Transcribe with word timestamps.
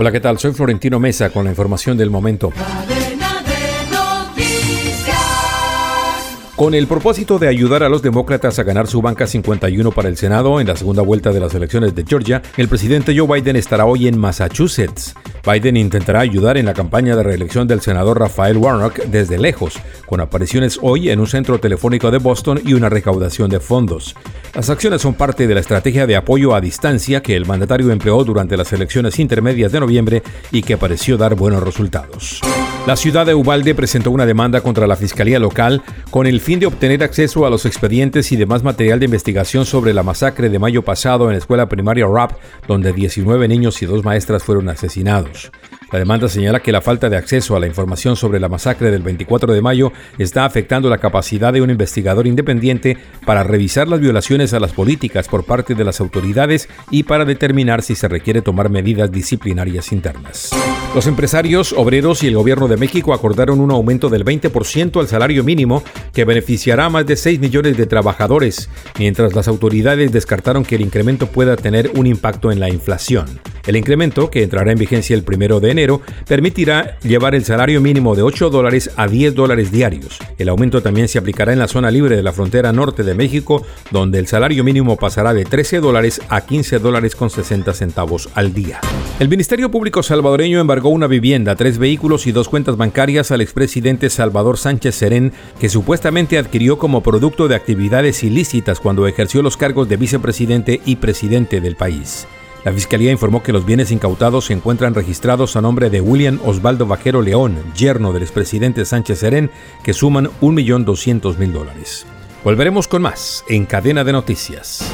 Hola, 0.00 0.10
¿qué 0.10 0.20
tal? 0.20 0.38
Soy 0.38 0.52
Florentino 0.54 0.98
Mesa 0.98 1.28
con 1.28 1.44
la 1.44 1.50
información 1.50 1.98
del 1.98 2.08
momento. 2.08 2.54
Con 6.56 6.72
el 6.72 6.86
propósito 6.86 7.38
de 7.38 7.48
ayudar 7.48 7.82
a 7.82 7.90
los 7.90 8.00
demócratas 8.00 8.58
a 8.58 8.62
ganar 8.62 8.86
su 8.86 9.02
banca 9.02 9.26
51 9.26 9.92
para 9.92 10.08
el 10.08 10.16
Senado 10.16 10.58
en 10.58 10.68
la 10.68 10.76
segunda 10.76 11.02
vuelta 11.02 11.32
de 11.32 11.40
las 11.40 11.54
elecciones 11.54 11.94
de 11.94 12.06
Georgia, 12.08 12.40
el 12.56 12.68
presidente 12.68 13.14
Joe 13.14 13.28
Biden 13.40 13.56
estará 13.56 13.84
hoy 13.84 14.08
en 14.08 14.18
Massachusetts. 14.18 15.12
Biden 15.44 15.76
intentará 15.76 16.20
ayudar 16.20 16.56
en 16.58 16.66
la 16.66 16.74
campaña 16.74 17.16
de 17.16 17.22
reelección 17.22 17.66
del 17.66 17.80
senador 17.80 18.18
Rafael 18.18 18.56
Warnock 18.56 19.04
desde 19.06 19.38
lejos, 19.38 19.78
con 20.06 20.20
apariciones 20.20 20.78
hoy 20.82 21.10
en 21.10 21.20
un 21.20 21.26
centro 21.26 21.58
telefónico 21.58 22.10
de 22.10 22.18
Boston 22.18 22.60
y 22.64 22.74
una 22.74 22.88
recaudación 22.88 23.50
de 23.50 23.60
fondos. 23.60 24.14
Las 24.54 24.68
acciones 24.68 25.02
son 25.02 25.14
parte 25.14 25.46
de 25.46 25.54
la 25.54 25.60
estrategia 25.60 26.06
de 26.06 26.16
apoyo 26.16 26.54
a 26.54 26.60
distancia 26.60 27.22
que 27.22 27.36
el 27.36 27.46
mandatario 27.46 27.90
empleó 27.90 28.22
durante 28.24 28.56
las 28.56 28.72
elecciones 28.72 29.18
intermedias 29.18 29.72
de 29.72 29.80
noviembre 29.80 30.22
y 30.50 30.62
que 30.62 30.76
pareció 30.76 31.16
dar 31.16 31.34
buenos 31.34 31.62
resultados. 31.62 32.40
La 32.86 32.96
ciudad 32.96 33.26
de 33.26 33.34
Ubalde 33.34 33.74
presentó 33.74 34.10
una 34.10 34.24
demanda 34.24 34.62
contra 34.62 34.86
la 34.86 34.96
Fiscalía 34.96 35.38
local 35.38 35.82
con 36.10 36.26
el 36.26 36.40
fin 36.40 36.58
de 36.58 36.66
obtener 36.66 37.04
acceso 37.04 37.46
a 37.46 37.50
los 37.50 37.66
expedientes 37.66 38.32
y 38.32 38.36
demás 38.36 38.62
material 38.62 38.98
de 38.98 39.04
investigación 39.04 39.66
sobre 39.66 39.92
la 39.92 40.02
masacre 40.02 40.48
de 40.48 40.58
mayo 40.58 40.82
pasado 40.82 41.26
en 41.26 41.32
la 41.32 41.38
escuela 41.38 41.68
primaria 41.68 42.06
RAP, 42.06 42.32
donde 42.66 42.92
19 42.92 43.48
niños 43.48 43.80
y 43.82 43.86
dos 43.86 44.02
maestras 44.02 44.42
fueron 44.42 44.68
asesinados. 44.70 45.52
La 45.92 45.98
demanda 45.98 46.28
señala 46.28 46.60
que 46.60 46.70
la 46.70 46.80
falta 46.80 47.10
de 47.10 47.16
acceso 47.16 47.56
a 47.56 47.60
la 47.60 47.66
información 47.66 48.14
sobre 48.14 48.38
la 48.38 48.48
masacre 48.48 48.92
del 48.92 49.02
24 49.02 49.52
de 49.52 49.60
mayo 49.60 49.92
está 50.18 50.44
afectando 50.44 50.88
la 50.88 50.98
capacidad 50.98 51.52
de 51.52 51.62
un 51.62 51.70
investigador 51.70 52.28
independiente 52.28 52.96
para 53.26 53.42
revisar 53.42 53.88
las 53.88 53.98
violaciones 53.98 54.54
a 54.54 54.60
las 54.60 54.72
políticas 54.72 55.26
por 55.26 55.44
parte 55.44 55.74
de 55.74 55.82
las 55.82 56.00
autoridades 56.00 56.68
y 56.92 57.02
para 57.02 57.24
determinar 57.24 57.82
si 57.82 57.96
se 57.96 58.06
requiere 58.06 58.40
tomar 58.40 58.70
medidas 58.70 59.10
disciplinarias 59.10 59.90
internas. 59.90 60.50
Los 60.94 61.08
empresarios, 61.08 61.72
obreros 61.72 62.22
y 62.22 62.28
el 62.28 62.36
gobierno 62.36 62.68
de 62.68 62.76
México 62.76 63.12
acordaron 63.12 63.60
un 63.60 63.72
aumento 63.72 64.08
del 64.08 64.24
20% 64.24 65.00
al 65.00 65.08
salario 65.08 65.42
mínimo 65.42 65.82
que 66.12 66.24
beneficiará 66.24 66.86
a 66.86 66.90
más 66.90 67.06
de 67.06 67.16
6 67.16 67.40
millones 67.40 67.76
de 67.76 67.86
trabajadores, 67.86 68.70
mientras 68.96 69.34
las 69.34 69.48
autoridades 69.48 70.12
descartaron 70.12 70.64
que 70.64 70.76
el 70.76 70.82
incremento 70.82 71.26
pueda 71.26 71.56
tener 71.56 71.90
un 71.96 72.06
impacto 72.06 72.52
en 72.52 72.60
la 72.60 72.68
inflación. 72.68 73.40
El 73.66 73.76
incremento, 73.76 74.30
que 74.30 74.42
entrará 74.42 74.72
en 74.72 74.78
vigencia 74.78 75.14
el 75.14 75.22
primero 75.22 75.60
de 75.60 75.70
enero, 75.70 76.00
permitirá 76.26 76.98
llevar 77.00 77.34
el 77.34 77.44
salario 77.44 77.80
mínimo 77.80 78.14
de 78.14 78.22
8 78.22 78.50
dólares 78.50 78.90
a 78.96 79.06
10 79.06 79.34
dólares 79.34 79.70
diarios. 79.70 80.18
El 80.38 80.48
aumento 80.48 80.82
también 80.82 81.08
se 81.08 81.18
aplicará 81.18 81.52
en 81.52 81.58
la 81.58 81.68
zona 81.68 81.90
libre 81.90 82.16
de 82.16 82.22
la 82.22 82.32
frontera 82.32 82.72
norte 82.72 83.02
de 83.02 83.14
México, 83.14 83.64
donde 83.90 84.18
el 84.18 84.26
salario 84.26 84.64
mínimo 84.64 84.96
pasará 84.96 85.34
de 85.34 85.44
13 85.44 85.80
dólares 85.80 86.20
a 86.28 86.40
15 86.42 86.78
dólares 86.78 87.14
con 87.14 87.30
60 87.30 87.72
centavos 87.74 88.28
al 88.34 88.54
día. 88.54 88.80
El 89.18 89.28
Ministerio 89.28 89.70
Público 89.70 90.02
salvadoreño 90.02 90.60
embargó 90.60 90.88
una 90.88 91.06
vivienda, 91.06 91.56
tres 91.56 91.78
vehículos 91.78 92.26
y 92.26 92.32
dos 92.32 92.48
cuentas 92.48 92.76
bancarias 92.76 93.30
al 93.30 93.40
expresidente 93.40 94.08
Salvador 94.08 94.56
Sánchez 94.56 94.94
Serén, 94.94 95.32
que 95.60 95.68
supuestamente 95.68 96.38
adquirió 96.38 96.78
como 96.78 97.02
producto 97.02 97.46
de 97.46 97.54
actividades 97.54 98.22
ilícitas 98.22 98.80
cuando 98.80 99.06
ejerció 99.06 99.42
los 99.42 99.56
cargos 99.56 99.88
de 99.88 99.96
vicepresidente 99.96 100.80
y 100.86 100.96
presidente 100.96 101.60
del 101.60 101.76
país. 101.76 102.26
La 102.64 102.72
Fiscalía 102.72 103.10
informó 103.10 103.42
que 103.42 103.52
los 103.52 103.64
bienes 103.64 103.90
incautados 103.90 104.46
se 104.46 104.52
encuentran 104.52 104.94
registrados 104.94 105.56
a 105.56 105.62
nombre 105.62 105.88
de 105.88 106.00
William 106.00 106.38
Osvaldo 106.44 106.86
Vaquero 106.86 107.22
León, 107.22 107.56
yerno 107.74 108.12
del 108.12 108.22
expresidente 108.22 108.84
Sánchez 108.84 109.20
Serén, 109.20 109.50
que 109.82 109.94
suman 109.94 110.28
1.200.000 110.42 111.52
dólares. 111.52 112.06
Volveremos 112.44 112.86
con 112.86 113.02
más 113.02 113.44
en 113.48 113.64
Cadena 113.64 114.04
de 114.04 114.12
Noticias. 114.12 114.84